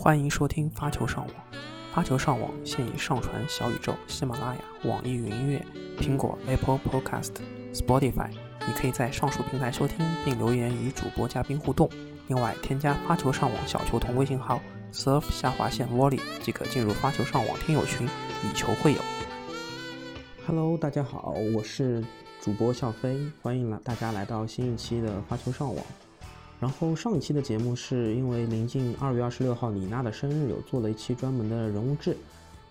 [0.00, 1.34] 欢迎收听发球上网。
[1.92, 5.66] 发球上网现已上传小宇宙、喜马拉雅、网易云音乐、
[5.98, 7.32] 苹果 Apple Podcast、
[7.74, 8.30] Spotify。
[8.64, 11.90] 你可以在上述平台收听，并留言与主播嘉宾互动。
[12.28, 14.60] 另外，添加发球上网小球童微信号
[14.92, 18.06] surf 下划线 volley 即可进入发球上网听友群，
[18.44, 19.00] 以球会友。
[20.46, 22.04] Hello，大家好，我是
[22.40, 25.84] 主播笑飞，欢迎来大家来到新一期的发球上网。
[26.60, 32.16] 然后上一期的节目是因为临近二月二十六号李娜的生日，有做了一期专门的人物志。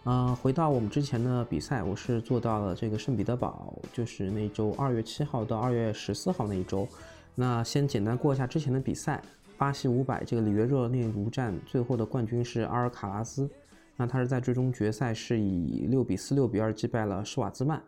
[0.03, 6.85] 嗯，回到我们之前的比赛，我是做到了这个圣彼得堡，就是那周二月七号到二月十四号那一周。
[7.33, 9.21] 那先简单过一下之前的比赛，
[9.57, 13.49] 巴西五百这个里约热内卢站最后的冠军是阿尔卡拉斯，
[13.95, 17.81] 那他是在最终决赛是以六比四、六比二击败了施瓦兹曼，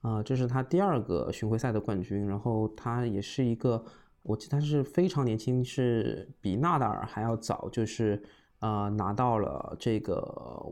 [0.00, 3.84] 啊，这是他第二个巡回赛的冠军，然后他也是一个。
[4.22, 8.22] 我记得他是非常年轻，是比纳达尔还要早，就是
[8.60, 10.22] 呃拿到了这个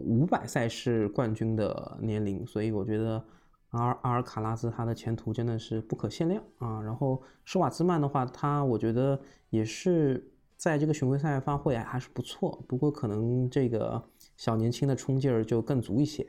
[0.00, 3.24] 五百赛事冠军的年龄，所以我觉得
[3.70, 6.80] 阿尔阿尔卡拉斯他的前途真的是不可限量啊。
[6.80, 14.00] 然后施瓦兹曼的话，他我觉得也是在这个巡回赛发挥还是不错，不过可能这个
[14.36, 16.24] 小年轻的冲劲儿就更足一些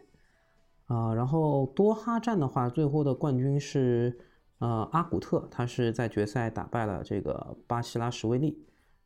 [0.87, 1.13] 啊。
[1.13, 4.17] 然后多哈站的话，最后的冠军是。
[4.61, 8.63] 呃，阿古特他是在决赛打败了这个巴西拉什维利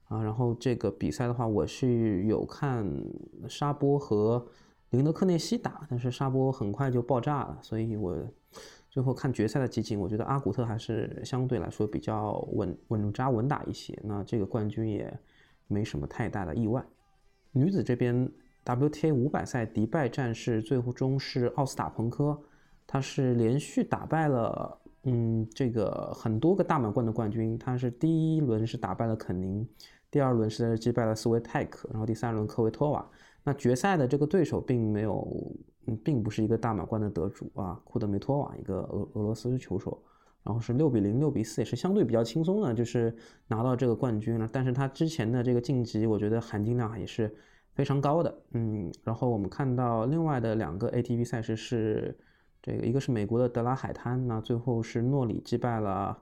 [0.10, 2.86] 啊，然后这个比赛的话，我是有看
[3.48, 4.46] 沙波和
[4.90, 8.22] 林德克内西打，但是沙波很快就爆炸了，所以我
[8.90, 15.18] 最后看决赛的集锦，我觉得阿古特还是相对来说比较稳稳扎稳打一些，那这个冠军也
[15.68, 16.86] 没什么太大的意外。
[17.54, 18.30] 女子这边
[18.66, 22.38] WTA 五百赛迪拜战士最后终是奥斯塔彭科，
[22.86, 24.82] 他是连续打败了。
[25.08, 29.68] 嗯，这个很多个大满贯的冠军，他是第一轮是打败了肯宁，
[30.10, 33.08] 第二轮是击败了斯维泰克，然后第三轮科维托瓦。
[33.44, 35.56] 那决赛的这个对手并没有，
[35.86, 40.02] 嗯，并不是一个大满贯的得主啊，库德梅托瓦，一个俄俄罗斯球手，
[40.42, 43.16] 然后是六比零、六比四，也是相对比较轻松的，就是
[43.48, 44.50] 拿到这个冠军了。
[44.52, 47.32] 但是他之前的这个晋级，我觉得含金量也是
[47.76, 48.36] 非常高的。
[48.54, 52.18] 嗯，然后我们看到另外的两个 ATP 赛事是。
[52.66, 56.18] 这个一个是美国的德拉海滩，那最后是诺里击败了，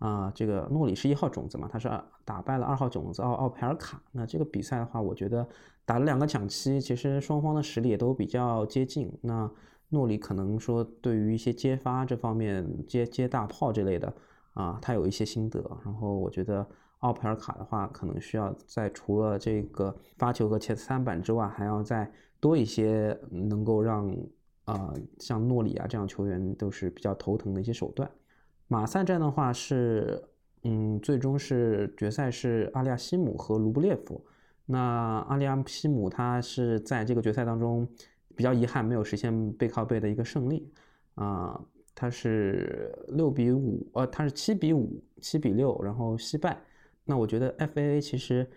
[0.00, 1.88] 啊，这个诺里是一号种子嘛，他是
[2.24, 4.02] 打败了二号种子奥奥佩尔卡。
[4.10, 5.46] 那这个比赛的话，我觉得
[5.84, 9.08] 打了两个抢七，其实双方的实力也都比较接近。
[9.20, 9.48] 那
[9.90, 14.12] 诺里可能说对于一些接发这方面接接大炮这类的
[14.54, 15.64] 啊，他有一些心得。
[15.84, 16.66] 然后我觉得
[16.98, 24.12] 奥佩尔卡的话，可能需要在除了这个发球和切三板之外，还要再多一些能够让。
[24.64, 28.10] 啊，像诺里啊这样球员都是比较头疼的一些手段。
[28.66, 30.22] 马赛战的话是，
[30.62, 34.24] 嗯，最终是决赛是阿利亚西姆和卢布列夫。
[34.66, 34.78] 那
[35.28, 37.86] 阿利亚西姆他是在这个决赛当中
[38.34, 40.72] 比较遗憾没有实现背靠背的一个胜利
[41.14, 41.60] 啊，
[41.94, 46.58] 他是六比五，呃，他是七比五、七比六，然后惜败。
[47.04, 48.48] 那我觉得 FAA 其实。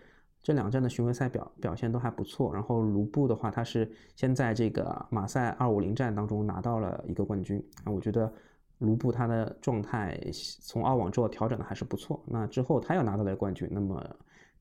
[0.44, 8.32] 这两站的巡回赛表表现都还不错，然后卢布的话，他是先在这个马赛二五零站当中拿到了一个冠军啊，我觉得
[8.78, 10.18] 卢布他的状态
[10.62, 14.02] 从澳网之后调整的还是不错，那之后他又拿到了冠军，那么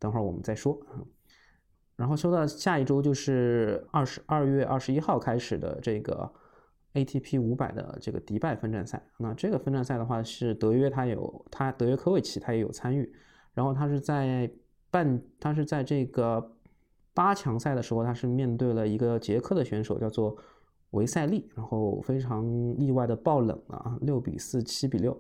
[0.00, 0.76] 等会儿我们再说。
[1.94, 6.28] 然后说到下一周就是二十二月二十一号开始的这个
[6.94, 13.14] ATP 五百的这个迪拜分站赛，那这个分站赛的话是德约他有他德约科维奇他也有参与，
[13.54, 14.50] 然后他是在。
[14.97, 16.57] 半他是在这个
[17.12, 20.34] 八强赛的时候，他是面对了一个捷克的选手，叫做
[20.93, 22.47] 维塞利，然后非常
[22.79, 25.15] 意外的爆冷了啊，六比四、七比六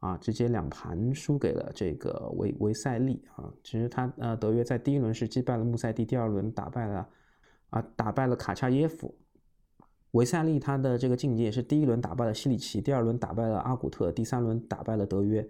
[0.00, 3.52] 啊，直接两盘输给了这个维维塞利啊。
[3.62, 7.06] 其实他呃，德约在第一轮是击败了穆塞蒂，第二轮打败了
[7.68, 9.14] 啊，打败了卡恰耶夫。
[10.12, 15.46] 维塞利他的这个晋级也是第一轮打败了西里奇，第二轮打败了阿古特，第三轮打败了德约。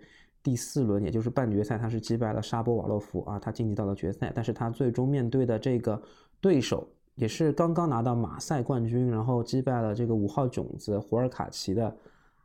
[0.48, 4.32] 第四轮，也就是半决赛，他是击败了沙波瓦洛夫啊，他晋级到了决赛。
[4.34, 6.00] 但是他最终面对的这个
[6.40, 11.94] 对手，也是刚刚拿到马赛冠军，然后击败了这个五号种子胡尔卡奇的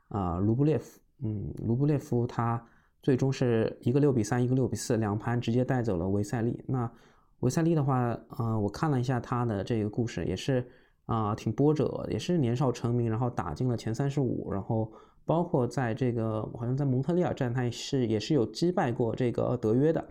[0.10, 1.00] 啊卢布列夫。
[1.24, 2.62] 嗯，卢布列夫他
[3.02, 6.62] 最终是一个六比三，一个六比四，两盘直接带走了维塞利。
[6.68, 6.92] 那
[7.40, 10.68] 维塞利的话，呃，我看了一下他的这个故事，也是
[11.06, 14.92] 啊挺波折，也是年少成名，然后打进了前三十五，然后。
[15.26, 20.06] 包括在这个好像在蒙特利尔站，他也是也是有击败过这个德约的，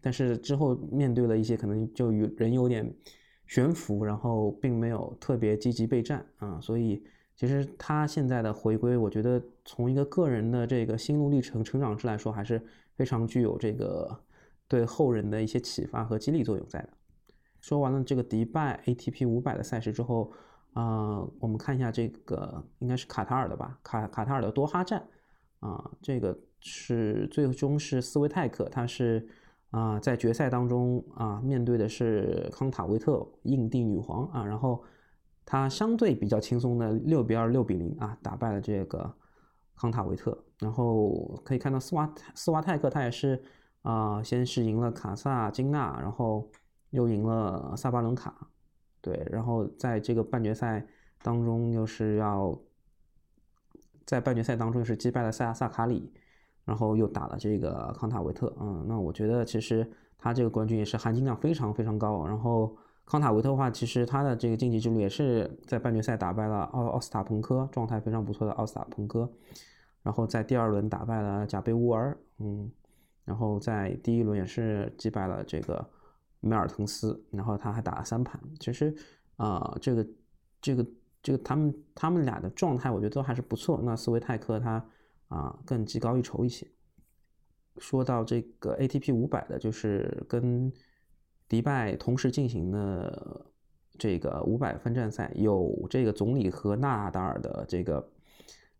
[0.00, 2.94] 但是之后面对了一些可能就有人有点
[3.46, 7.02] 悬浮，然后并没有特别积极备战啊，所以
[7.36, 12.62] 其实他现在的回归，我觉得从一个个人的这个心路历程、成长之来说，还是
[12.94, 14.14] 非常具有这个
[14.68, 16.90] 对后人的一些启发和激励作用在的。
[17.60, 20.30] 说完了这个迪拜 ATP 五百的赛事之后，
[20.74, 23.78] 啊，我们看一下这个应该是卡塔尔的吧？
[23.82, 25.02] 卡卡塔尔的多哈站，
[25.60, 29.26] 啊，这个是最终是斯维泰克，他是
[29.70, 34.84] 啊在决赛当中啊面对的是康塔维特，印地女皇啊，然后
[35.46, 39.10] 他相对比较轻松的六比二、六比零啊打败了这个
[39.74, 43.42] 康塔维特，然后可以看到斯瓦斯瓦泰克他也是。
[43.84, 46.50] 啊，先是赢了卡萨金娜，然后
[46.88, 48.34] 又赢了萨巴伦卡，
[49.04, 50.82] 对，然后在这个半决赛
[51.22, 52.58] 当中又是要
[54.06, 56.10] 在半决赛当中又是击败了萨萨卡里，
[56.64, 59.86] 然后又打了这个康塔维特，嗯，那我觉得其实
[60.16, 62.26] 他这个冠军也是含金量非常非常高。
[62.26, 62.74] 然后
[63.04, 69.30] 康塔维特的话，其实他的这个晋级之路也是在半决赛打败了奥奥斯塔彭科，状态非常不错的奥斯塔彭科，
[70.02, 72.70] 然后在第二轮打败了贾贝乌尔，嗯。
[73.26, 75.82] 然后在第一轮也是击败了这个
[76.44, 78.40] 梅尔滕斯，然后他还打了三盘。
[78.60, 78.94] 其实，
[79.36, 80.06] 啊，这个、
[80.60, 80.86] 这个、
[81.22, 83.80] 这个他们他们俩的状态，我觉得都还是不错。
[83.82, 84.84] 那斯维泰克他
[85.28, 86.66] 啊更技高一筹一些。
[87.78, 90.72] 说到这个 ATP 五百的，就是跟
[91.48, 93.46] 迪拜同时进行的
[93.98, 98.08] 这个五百分站赛，有这个总理和纳达尔的这个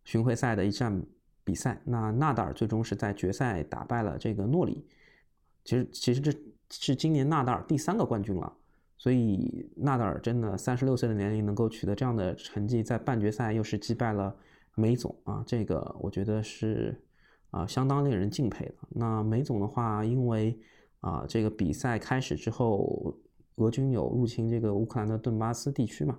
[0.03, 1.05] 巡回赛的一战。
[1.47, 4.83] 比赛，那纳达尔最终是在决赛打败了这个诺里。
[5.63, 6.31] 其实，其实这
[6.71, 8.53] 是今年纳达尔第三个冠军了。
[8.97, 14.35] 所以，纳达尔真的三十六岁的年龄能够取得这样的成绩，在半决赛又是击败了
[14.73, 16.99] 梅总啊，这个我觉得是
[17.51, 18.75] 啊相当令人敬佩的。
[18.89, 20.57] 那梅总的话，因为
[21.01, 23.13] 啊这个比赛开始之后，
[23.55, 26.17] 俄军有入侵这个乌克兰的顿巴斯地区嘛。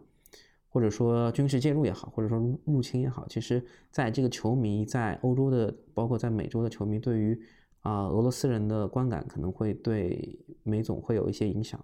[0.68, 7.40] 或者说军事介入也好，或者说入侵也好，其实在这个球迷在欧洲的，包括在美洲的球迷，对于
[7.86, 11.78] 啊俄罗斯人的观感可能会对梅总会有一些影响。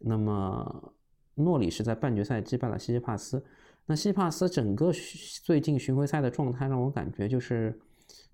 [0.00, 0.92] 那么
[1.34, 3.44] 诺里是在半决赛击败了西西帕斯，
[3.84, 4.90] 那西西帕斯整个
[5.44, 7.78] 最近巡回赛的状态让我感觉就是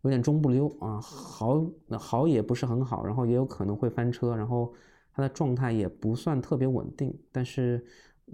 [0.03, 4.73] 有点中不溜啊，好那好也不是很好，然后也有可能会翻车，然后
[5.13, 7.85] 他的状态也不算特别稳定，但是。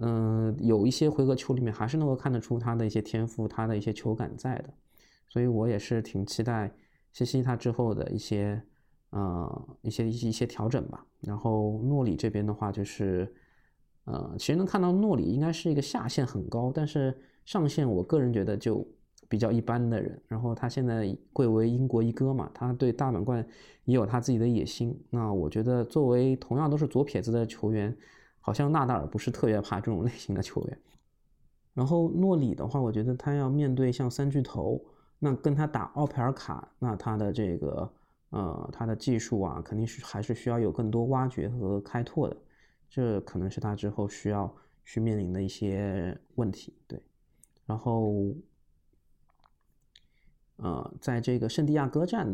[0.01, 4.69] 嗯，有一些回合球里面还是能够看得出他的一些天赋，他的一些球感在的，
[5.27, 6.71] 所以我也是挺期待
[7.11, 8.61] 西西他之后的一些，
[9.09, 11.05] 呃，一些一些一些调整吧。
[11.21, 13.33] 然后诺里这边的话，就是，
[14.05, 18.87] 呃，其实能看到诺里应该是一个下限很高，但是上限我个人觉得就
[19.27, 20.21] 比较一般的人。
[20.27, 23.45] 然后他现在贵为英国一哥嘛，他对大满贯
[23.85, 24.97] 也有他自己的野心。
[25.09, 27.95] 那我觉得作为同样都是左撇子的球员。
[28.41, 30.79] 好像纳达尔不是特别怕这种类型的球员，
[31.73, 34.81] 然后诺里的话，我觉得他要面对像三巨头，
[35.19, 37.91] 那跟他打奥佩尔卡，那他的这个
[38.29, 42.37] 呃他的技术啊，肯定是还是需要有更多挖掘和开拓的，
[42.89, 44.53] 这可能是他之后需要
[44.85, 46.73] 去面临的一些问题。
[46.87, 47.01] 对，
[47.65, 48.33] 然后
[50.55, 52.27] 呃，在这个圣地亚哥站，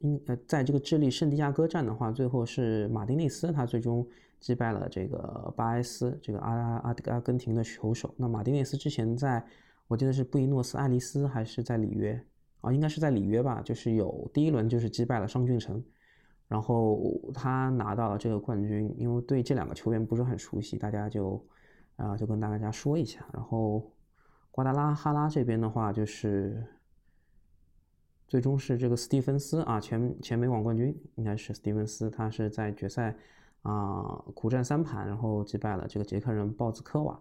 [0.00, 4.06] 应呃，在这个智利圣地亚哥站的话，最后是马丁内斯他最终。
[4.38, 8.14] 击败了这个巴埃斯，这个阿阿阿根廷的球手。
[8.18, 9.42] 那马丁内斯之前在，
[9.88, 12.20] 我记得是布宜诺斯艾利斯还是在里约
[12.60, 12.72] 啊？
[12.72, 13.60] 应该是在里约吧。
[13.62, 15.82] 就是有第一轮就是击败了商俊成，
[16.48, 17.00] 然后
[17.34, 18.94] 他拿到了这个冠军。
[18.98, 21.44] 因为对这两个球员不是很熟悉，大家就
[21.96, 23.24] 啊就跟大家说一下。
[23.32, 23.92] 然后
[24.50, 26.66] 瓜达拉哈拉这边的话，就是
[28.26, 33.16] 最终是这个斯蒂芬斯啊，前前美网冠军应该是斯蒂芬斯，他是在决赛。
[33.62, 37.20] 啊，苦战三盘，然后击败了这个捷克人鲍兹科瓦。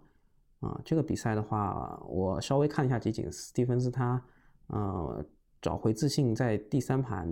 [0.66, 4.20] 啊，这个比赛的话，我稍微看一下集锦，斯蒂芬斯他
[4.68, 5.24] 呃
[5.62, 7.30] 找回自信，在第三盘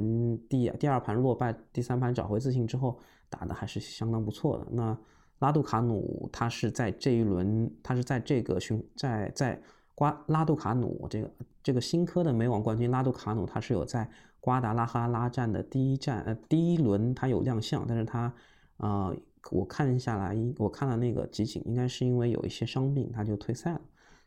[0.47, 2.99] 第第二盘落败，第三盘找回自信之后，
[3.29, 4.67] 打的还是相当不错的。
[4.69, 4.95] 那
[5.39, 9.59] 拉杜卡努他是在这一轮，他是在这个巡在在
[9.95, 11.31] 瓜拉杜卡努这个
[11.63, 14.07] 这个新科的美网冠军拉杜卡努，他是有在
[14.39, 18.31] 瓜达拉哈拉站的第一站呃第一轮他有亮相，但是他。
[18.77, 19.13] 啊，
[19.51, 23.81] 我看下来，我看了那个集锦，应该是因为有一些伤病，他就退赛了，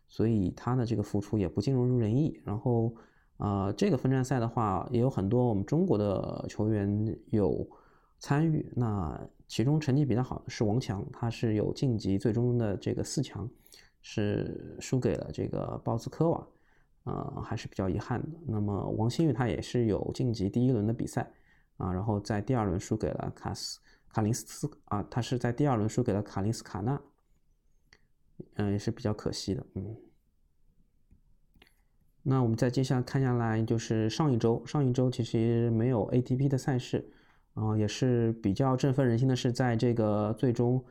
[0.06, 2.38] 所以他的这个复出也不尽如人意。
[2.44, 2.94] 然后，
[3.38, 7.66] 呃，这个分站赛的话，也有很多我们中国的球员有
[8.18, 8.70] 参与。
[8.76, 9.18] 那
[9.48, 13.48] 其中成绩比较好的是王强，他是有晋级最终的这个四强，
[14.02, 16.46] 是输给了这个鲍兹科瓦，
[17.04, 18.28] 呃，还是比较遗憾的。
[18.46, 21.32] 那么王新宇他也是有晋级第一轮的比赛，
[21.78, 23.80] 啊，然后在第二轮输给了卡斯。
[24.16, 26.98] 卡林斯斯啊，他是在第二轮输给了卡林斯卡纳，
[28.54, 29.94] 嗯，也是比较可惜的，嗯。
[32.22, 37.12] 那我们再接下来看下来，就是上一周，上一周其实没有 ATP 的赛事，
[37.52, 40.82] 啊，也是比较振奋人心的是，在这个最终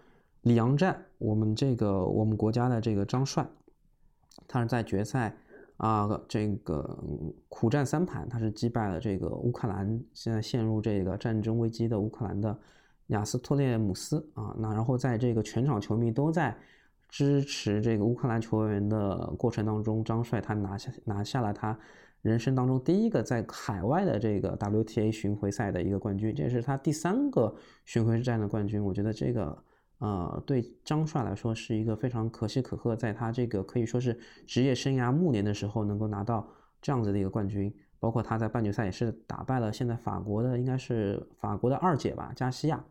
[0.41, 3.49] 里昂战，我们这个我们国家的这个张帅，
[4.47, 5.35] 他是在决赛
[5.77, 7.03] 啊这个
[7.49, 12.59] 苦战三盘，他是击败了这个乌克兰现在陷入这个战争危机的乌克兰的
[13.07, 16.55] 亚斯托列姆斯啊，那然后在这个全场球迷都在。
[17.07, 21.77] 支持这个乌克兰球员的过程当中，张帅他拿下拿下了他
[22.23, 28.83] 人生当中第一个在海外的这个 WTA 巡回赛的一个冠军，这是他第三个巡回战的冠军。
[28.83, 29.57] 我觉得这个
[29.99, 36.45] 呃对张帅来说是一个非常可喜可贺，在他这个可以说是职业生涯暮年的时候能够拿到
[36.81, 37.73] 这样子的一个冠军。
[37.97, 42.83] 包括他在半决赛也是打败了现在法国的应该是法国的二姐吧加西亚，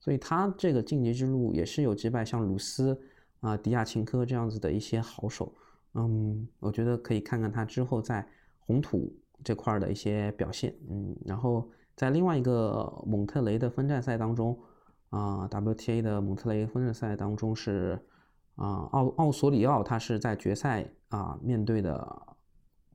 [0.00, 3.00] 所以他这个晋级之路也是有击败像鲁斯。
[3.40, 5.50] 啊，迪亚琴科这样子的一些好手，
[5.94, 8.28] 嗯，我觉得可以看看他之后在
[8.58, 9.10] 红土
[9.42, 11.66] 这块的一些表现，嗯，然后
[11.96, 14.60] 在另外一个蒙特雷的分站赛当中，
[15.08, 17.98] 啊，WTA 的蒙特雷分站赛当中是，
[18.56, 22.36] 啊，奥奥索里奥他是在决赛啊面对的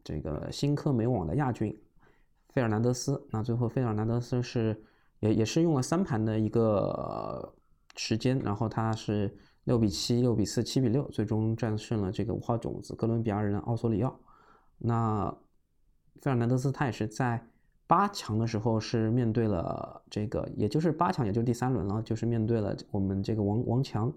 [0.04, 1.76] 这个新科美网的亚军
[2.50, 4.80] 费尔南德斯，那最后费尔南德斯是
[5.20, 7.54] 也也是用了三盘的一个
[7.96, 9.36] 时间，然后他是。
[9.66, 14.16] 六比七、六比四、七比六，最终战胜了这个五号种子哥伦比亚人奥索里奥。
[14.78, 15.36] 那
[16.22, 17.44] 费尔南德斯他也是在
[17.88, 24.14] 八强的时候是面对了这个，也就是八强，也就是第三轮了，就是面对了我们这个王王强。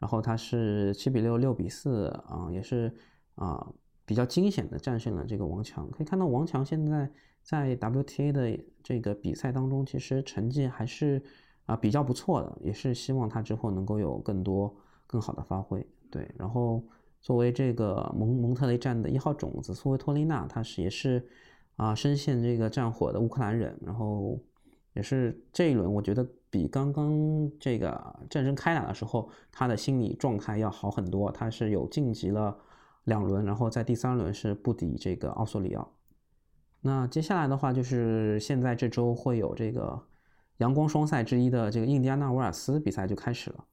[0.00, 2.92] 然后他是七比六、六比四啊，也是
[3.36, 3.72] 啊
[4.04, 5.88] 比较惊险的战胜了这个王强。
[5.92, 7.08] 可以看到王强现在
[7.48, 11.22] 在 WTA 的这个比赛当中，其实成绩还是
[11.64, 14.76] 啊比较不错的，也是希望他之后能够有更多。
[15.10, 16.30] 更好的发挥，对。
[16.36, 16.84] 然后
[17.22, 21.26] 作为这个蒙蒙特雷站的一号种子苏维托利娜，她是也是
[21.76, 24.38] 啊深陷这个战火的乌克兰人，然后
[24.92, 31.32] 也是这一轮我觉得比刚刚这个战争开打的时候，她的心理状态要好很多。
[31.32, 32.54] 她是有晋级了
[33.04, 35.90] 两轮，然后在第三轮是不敌这个奥索里奥。
[36.80, 40.00] 那接下来的话就是现在这周会有这个
[40.58, 43.64] 阳光双赛之一的这个印第安纳维尔斯比赛就开始了。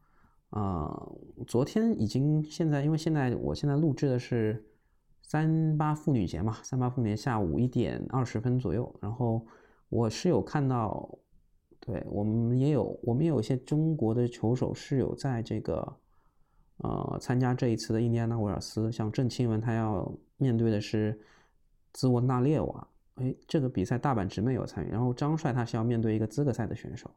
[0.52, 1.08] 啊，
[1.46, 4.64] 昨天已经，现在因为现在我现在录制的是
[5.22, 9.46] 三八妇女节嘛，三八妇女节下午一点二十分左右，然后
[9.90, 11.10] 我是有看到，
[11.82, 15.98] 对我们也有，我们也有一些中国的球手是有在这个
[16.78, 21.20] 呃参加这一次的印第安纳维尔斯，像郑钦文他要面对的是
[21.92, 27.10] 兹沃纳列娃，哎，这个比赛大阪直美有参与，然后张帅他是要面对一个资格赛的选手。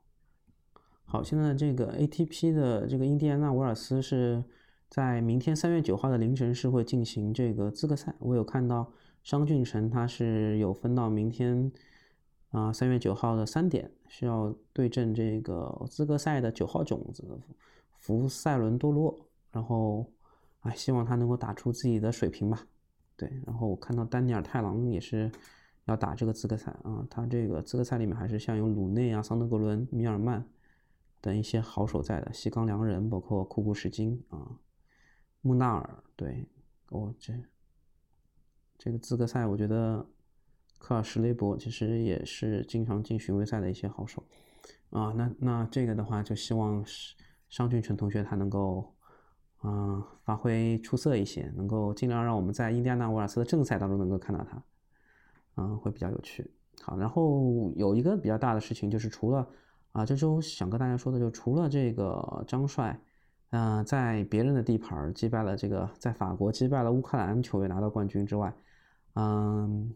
[1.05, 4.45] 好，现在这个 ATP 的这个印第安纳维尔斯是
[4.89, 8.15] 在明天三月九号的凌晨是会进行这个资格赛。
[8.19, 11.73] 我有看到商俊成他是有分到明天
[12.51, 17.25] 啊三月九号的三点需要对阵这个资格赛的九号种子
[17.97, 19.19] 福塞伦多洛，
[19.51, 20.07] 然后
[20.61, 22.65] 哎希望他能够打出自己的水平吧。
[23.17, 25.31] 对，然后我看到丹尼尔太郎也是
[25.89, 30.47] 要打这个资格赛啊，他这个资格赛里面还是像有鲁内啊、桑德格伦、米尔曼。
[31.21, 34.57] 等一些好手在的，西冈良人，包括库库什金啊，
[35.41, 36.47] 穆纳尔，对，
[36.91, 37.35] 哦，这
[38.79, 40.07] 这个资格赛，我觉得
[40.79, 44.23] 科尔什雷伯其实也是经常进巡回赛的一些好手
[44.91, 45.13] 啊。
[45.17, 46.85] 那那这个的话，就希望
[47.49, 48.95] 商俊成同学他能够
[49.57, 54.63] 啊发挥出色一些，能够尽量让我们在印第安纳维尔斯的正赛当中能够看到他，
[55.59, 56.51] 嗯，会比较有趣。
[56.81, 59.47] 好，然后有一个比较大的事情就是除了。
[59.93, 62.97] 啊，这周想跟大家说的就除了这个张帅，
[63.51, 68.55] 嗯，在别人的地盘击败了这个在法国击败了乌克兰球员拿到冠军之外，
[69.15, 69.93] 嗯，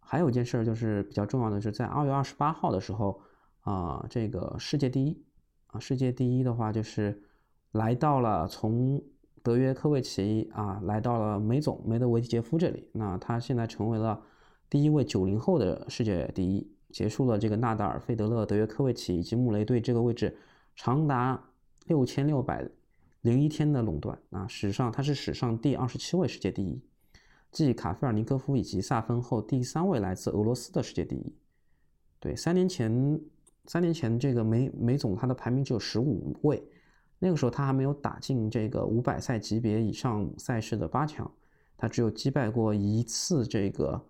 [0.00, 3.18] 还有一件事就是比较重要的，就是在二月二十八号的时候，
[3.60, 5.24] 啊，这个世界第一，
[5.68, 7.22] 啊，世界第一的话就是
[7.70, 9.00] 来到了从
[9.44, 14.20] 德约科维奇啊来到了梅总梅德韦杰夫这里，那他现在成为了
[14.70, 16.70] 第一位九零后的世界第一。
[16.90, 20.34] 结束了这个纳达尔、费德勒、德约科维奇以及穆雷对这个位置
[20.74, 21.38] 长达
[21.84, 22.66] 六千六百
[23.20, 24.46] 零一天的垄断啊！
[24.48, 26.80] 史上他是史上第二十七位世界第一，
[27.52, 31.36] 继卡菲尔尼科夫以及萨芬后第三位来自俄罗斯的世界第一。
[32.18, 33.20] 对，三年前，
[33.66, 36.66] 三年前这个梅梅总他的排名只有十五位，
[37.18, 41.30] 那个时候他还没有打进这个五百赛级别以上赛事的八强，
[41.76, 44.02] 他只有击败过一次这个。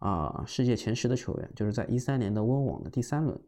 [0.00, 3.40] 啊，世界前十的球员就是在一三年的温网的第三轮，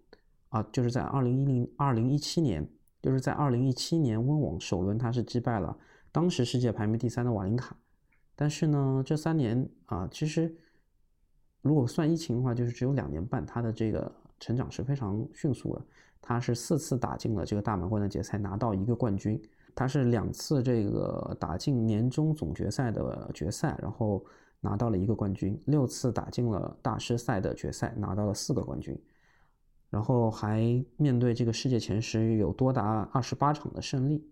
[0.50, 2.66] 啊，就是在二零一零二零一七年，
[3.02, 5.76] 就是在二零一七年温网首轮，他是击败了
[6.12, 7.76] 当时世界排名第三的瓦林卡。
[8.36, 10.54] 但是呢，这三年啊，其实
[11.62, 15.82] 如果算疫情的话，就是只有两年半，他的这个成长是非常迅速的。
[16.20, 19.40] 他是四次打进了这个大满贯的决赛，拿到一个冠军。
[19.74, 24.24] 他是两次这个打进年终总决赛的决赛，然后
[24.62, 25.62] 拿到了一个冠军。
[25.66, 28.98] 六次打进了大师赛的决赛，拿到了四个冠军。
[29.90, 34.26] 然后还面对这个世界前十，有多达二十八场的胜利。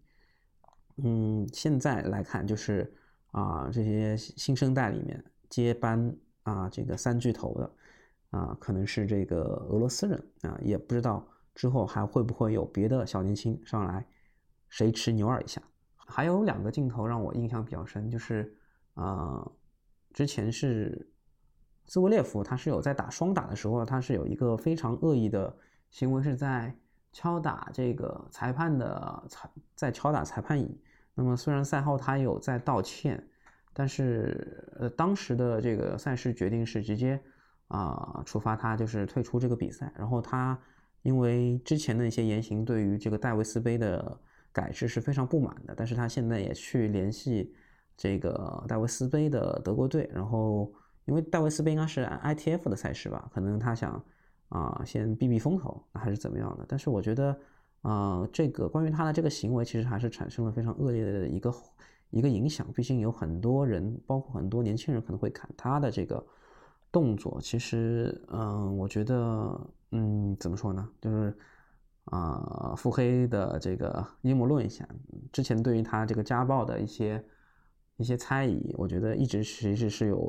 [1.02, 2.90] 嗯，现在来看，就是
[3.32, 7.70] 啊，这些新生代里面接班啊，这个三巨头的
[8.30, 11.26] 啊，可能是这个俄罗斯人啊，也不知道。
[11.52, 14.06] 之后还会不会有别的小年轻上来，
[14.68, 15.60] 谁吃牛耳一下？
[15.96, 18.56] 还有两个镜头让我印象比较深，就是
[18.94, 19.46] 啊，
[20.12, 21.10] 之前是
[21.86, 25.56] 兹维列夫，他是有在打双打的时候，他是有一个非常恶意的
[25.90, 26.74] 行为，是在
[27.12, 30.80] 敲打这个裁判的裁，在敲打裁判椅。
[31.14, 33.22] 那么虽然赛后他有在道歉，
[33.72, 37.20] 但是呃，当时的这个赛事决定是直接
[37.68, 40.58] 啊处罚他，就是退出这个比赛，然后他。
[41.02, 44.20] 因为之前的一些言行，对于这个戴维斯杯的
[44.52, 47.54] 改制是非常不满的，但是他现在也去联系
[48.00, 50.72] 这个戴维斯杯的德国队，然后
[51.04, 54.02] 因为戴维斯杯应该是 ITF 的赛事吧，可能他想
[54.48, 56.64] 啊先避避风头，还是怎么样的？
[56.66, 57.38] 但是我觉得
[57.82, 61.54] 啊，这个关于他的这个行为，其实还是产生了非常恶劣的一个
[62.08, 66.24] 一个影响，毕竟有很多人，包括很多年轻人可能会看他的这个。
[66.92, 69.60] 动作其实，嗯，我觉得，
[69.92, 70.90] 嗯，怎么说呢？
[71.00, 71.38] 就是，
[72.06, 74.84] 啊，腹黑的这个阴谋论一下。
[75.30, 77.24] 之前对于他这个家暴的一些
[78.00, 80.26] 一些猜疑，我觉得一直其实是有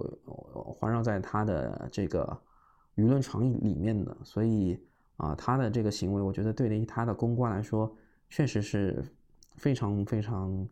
[0.65, 2.37] 环绕在他的这个
[2.95, 4.15] 舆论场里面的。
[4.23, 4.79] 所以，
[5.17, 7.91] 啊，他的这个行为，我觉得对于他的公关来说，
[8.29, 9.03] 确实是
[9.55, 10.67] 非常非常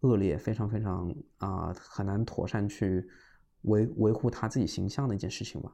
[0.00, 3.08] 恶劣，非常非常啊，很难妥善去。
[3.62, 5.72] 维维护他自己形象的一件事情吧，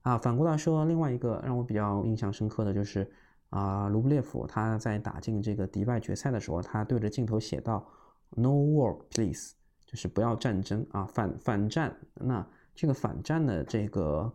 [0.00, 3.08] 啊，反过来说，另外一个让我比较印象深刻的就是
[3.50, 7.86] 啊，卢布列夫他在打进这个迪拜决赛的时候，他对着镜头写道
[8.30, 9.52] ：“No war, please”，
[9.92, 11.96] 就是不要战争啊，反反战。
[12.14, 14.32] 那这个反战的这个，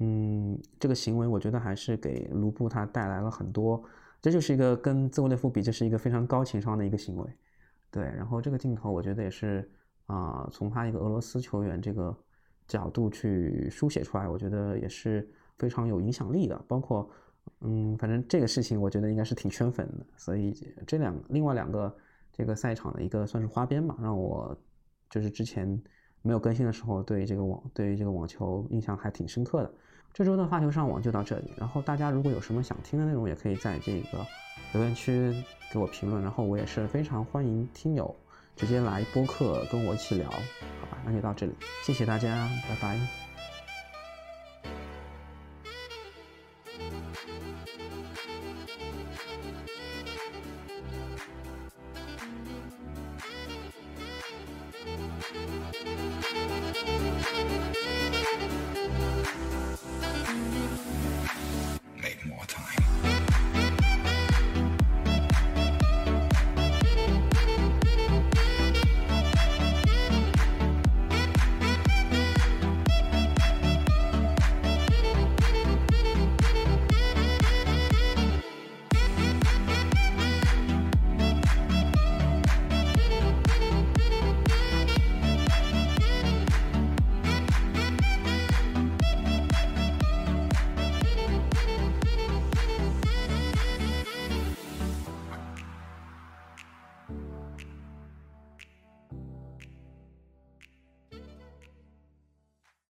[0.00, 3.80] 嗯，这个行为，我觉得还是给卢布他带来了很多，
[4.20, 7.30] 这就是一个跟兹维列夫比，这是一个非常高情商的一个行为。
[7.92, 9.70] 对，然后这个镜头，我觉得也是。
[10.06, 12.16] 啊，从他一个俄罗斯球员这个
[12.68, 15.28] 角度去书写出来，我觉得也是
[15.58, 16.56] 非常有影响力的。
[16.68, 17.10] 包括，
[17.62, 20.06] 嗯，反正这个事情我觉得应该是挺圈粉的。
[20.16, 20.54] 所以
[20.86, 21.92] 这两另外两个
[22.32, 24.56] 这个赛场的一个算是花边嘛，让我
[25.10, 25.82] 就是之前
[26.22, 29.70] 没有更新的时候，对于这个网对于这个网球印象还挺深刻的。
[30.12, 34.26] 这周的发球上网就到这里，然后大家如果有什么想听的内容，也可以在这个
[34.72, 35.34] 留言区
[35.70, 38.14] 给我评论，然后我也是非常欢迎听友。
[38.56, 40.96] 直接来播客跟我一起聊，好吧？
[41.04, 41.52] 那就到这里，
[41.84, 43.25] 谢谢大家，拜拜。